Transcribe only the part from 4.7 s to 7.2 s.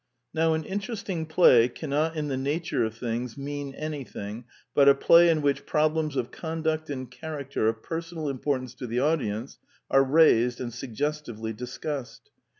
but a play in which problems of conduct and